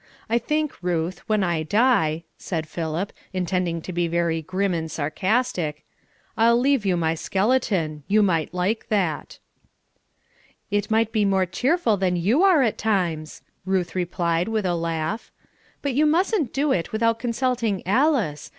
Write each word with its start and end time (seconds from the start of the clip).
I 0.31 0.39
think, 0.39 0.73
Ruth, 0.81 1.19
when 1.29 1.43
I 1.43 1.61
die," 1.61 2.23
said 2.35 2.67
Philip, 2.67 3.13
intending 3.33 3.83
to 3.83 3.93
be 3.93 4.07
very 4.07 4.41
grim 4.41 4.73
and 4.73 4.89
sarcastic, 4.89 5.85
"I'll 6.35 6.57
leave 6.57 6.87
you 6.87 6.97
my 6.97 7.13
skeleton. 7.13 8.01
You 8.07 8.23
might 8.23 8.51
like 8.51 8.87
that." 8.89 9.37
"It 10.71 10.89
might 10.89 11.11
be 11.11 11.23
more 11.23 11.45
cheerful 11.45 11.97
than 11.97 12.15
you 12.15 12.41
are 12.41 12.63
at 12.63 12.79
times," 12.79 13.43
Ruth 13.63 13.93
replied 13.93 14.47
with 14.47 14.65
a 14.65 14.73
laugh. 14.73 15.31
"But 15.83 15.93
you 15.93 16.07
mustn't 16.07 16.51
do 16.51 16.71
it 16.71 16.91
without 16.91 17.19
consulting 17.19 17.85
Alice. 17.85 18.49